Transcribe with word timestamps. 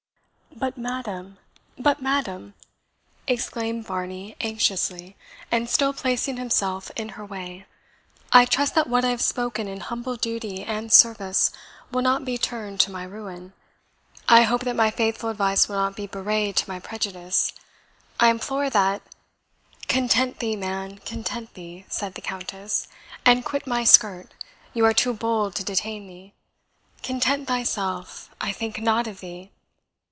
"But, 0.53 0.77
madam! 0.77 1.39
but, 1.79 2.01
madam!" 2.01 2.53
exclaimed 3.25 3.87
Varney 3.87 4.35
anxiously, 4.41 5.15
and 5.49 5.67
still 5.69 5.91
placing 5.93 6.35
himself 6.37 6.91
in 6.95 7.09
her 7.09 7.25
way, 7.25 7.65
"I 8.31 8.45
trust 8.45 8.75
that 8.75 8.87
what 8.89 9.03
I 9.05 9.09
have 9.09 9.21
spoken 9.21 9.67
in 9.69 9.79
humble 9.79 10.17
duty 10.17 10.63
and 10.63 10.91
service 10.91 11.51
will 11.89 12.01
not 12.03 12.25
be 12.25 12.37
turned 12.37 12.79
to 12.81 12.91
my 12.91 13.05
ruin? 13.05 13.53
I 14.29 14.41
hope 14.43 14.61
that 14.65 14.75
my 14.75 14.91
faithful 14.91 15.29
advice 15.31 15.67
will 15.69 15.77
not 15.77 15.95
be 15.95 16.05
bewrayed 16.05 16.57
to 16.57 16.69
my 16.69 16.79
prejudice? 16.79 17.53
I 18.19 18.29
implore 18.29 18.69
that" 18.69 19.01
"Content 19.89 20.39
thee, 20.39 20.57
man 20.57 20.97
content 20.99 21.53
thee!" 21.55 21.85
said 21.87 22.13
the 22.15 22.21
Countess, 22.21 22.87
"and 23.25 23.45
quit 23.45 23.65
my 23.65 23.83
skirt 23.85 24.33
you 24.75 24.85
are 24.85 24.93
too 24.93 25.13
bold 25.13 25.55
to 25.55 25.63
detain 25.63 26.05
me. 26.05 26.35
Content 27.01 27.47
thyself, 27.47 28.29
I 28.41 28.51
think 28.51 28.79
not 28.81 29.07
of 29.07 29.21
thee." 29.21 29.49